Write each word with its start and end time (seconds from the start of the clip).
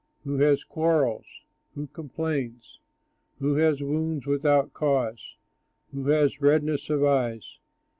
Who 0.23 0.37
has 0.39 0.63
quarrels? 0.63 1.27
Who 1.75 1.85
complains? 1.85 2.79
Who 3.37 3.53
has 3.57 3.81
wounds 3.83 4.25
without 4.25 4.73
cause? 4.73 5.35
Who 5.93 6.07
has 6.07 6.41
redness 6.41 6.89
of 6.89 7.03
eyes? 7.05 7.59